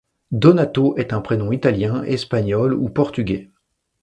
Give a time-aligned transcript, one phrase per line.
[0.31, 3.51] Donato est un prénom italien, espagnol ou portugais.